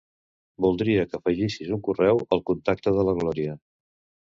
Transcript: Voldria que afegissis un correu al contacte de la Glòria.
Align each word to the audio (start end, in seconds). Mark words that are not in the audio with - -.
Voldria 0.65 1.03
que 1.11 1.15
afegissis 1.19 1.75
un 1.77 1.85
correu 1.89 2.23
al 2.39 2.43
contacte 2.51 2.97
de 2.99 3.07
la 3.11 3.17
Glòria. 3.23 3.57